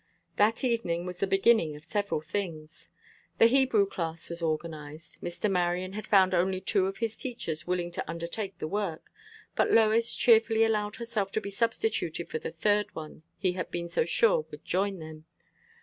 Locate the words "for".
12.29-12.39